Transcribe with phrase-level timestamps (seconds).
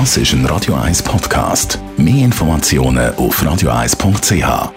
[0.00, 1.78] Das ist ein Radio 1 Podcast.
[1.96, 4.72] Mehr Informationen auf radio1.ch.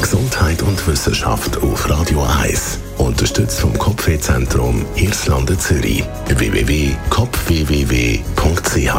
[0.00, 2.78] Gesundheit und Wissenschaft auf Radio 1.
[2.98, 6.04] Unterstützt vom Kopfwehzentrum Irlande Zürich.
[6.28, 8.94] www.kopfwww.ch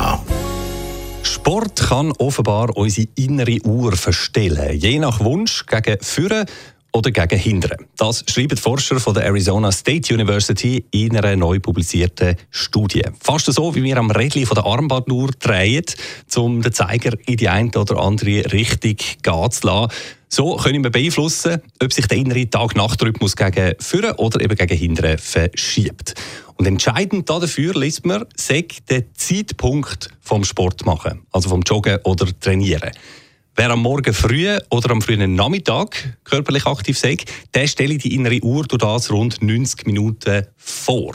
[1.23, 4.77] Sport kann offenbar unsere innere Uhr verstellen.
[4.77, 6.45] Je nach Wunsch gegen Führen
[6.93, 7.85] oder gegen Hindern.
[7.97, 13.04] Das schreiben Forscher von der Arizona State University in einer neu publizierten Studie.
[13.21, 15.85] Fast so, wie wir am Rädchen von der Armbanduhr drehen,
[16.35, 19.91] um den Zeiger in die eine oder andere Richtung gehen zu lassen.
[20.33, 25.18] So können wir beeinflussen, ob sich der innere Tag-Nacht-Rhythmus gegen Führen oder eben gegen Hindern
[25.18, 26.15] verschiebt.
[26.55, 32.27] Und entscheidend dafür liest man, sagt der Zeitpunkt vom Sport machen, also vom Joggen oder
[32.39, 32.91] Trainieren.
[33.55, 38.41] Wer am Morgen früh oder am frühen Nachmittag körperlich aktiv ist, der stelle die innere
[38.41, 41.14] Uhr durch das rund 90 Minuten vor.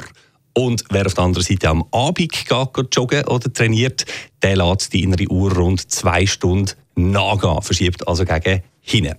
[0.52, 4.04] Und wer auf der anderen Seite am Abend geht, joggen oder trainiert,
[4.42, 9.14] der lässt die innere Uhr rund zwei Stunden nachgehen, verschiebt also gegen hinten.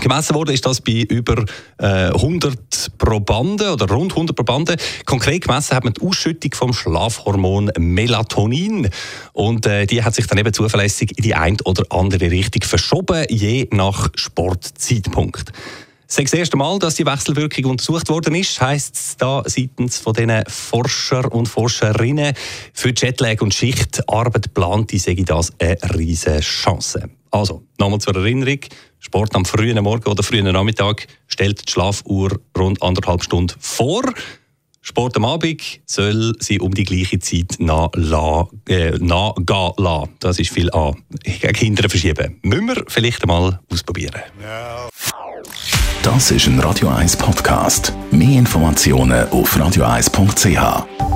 [0.00, 1.44] Gemessen wurde ist das bei über
[1.78, 4.76] äh, 100 Probanden oder rund 100 Probanden.
[5.06, 8.90] Konkret gemessen hat man die Ausschüttung vom Schlafhormon Melatonin
[9.32, 13.24] und äh, die hat sich dann eben zuverlässig in die eine oder andere Richtung verschoben,
[13.28, 15.52] je nach Sportzeitpunkt.
[16.06, 19.98] Es ist das erste Mal, dass die Wechselwirkung untersucht worden ist, heisst es da seitens
[19.98, 22.34] von diesen Forscher und Forscherinnen.
[22.72, 27.08] Für Jetlag und Schichtarbeit plant die, sage das eine riesige Chance.
[27.34, 28.60] Also, nochmal zur Erinnerung,
[29.00, 34.04] Sport am frühen Morgen oder frühen Nachmittag stellt die Schlafuhr rund anderthalb Stunden vor.
[34.80, 40.10] Sport am Abend soll sie um die gleiche Zeit nachgehen äh, lassen.
[40.20, 41.02] Das ist viel an.
[41.24, 42.38] Kinder verschieben.
[42.42, 44.22] Müssen wir vielleicht einmal ausprobieren.
[46.04, 47.92] Das ist ein Radio 1 Podcast.
[48.12, 51.13] Mehr Informationen auf radio1.ch.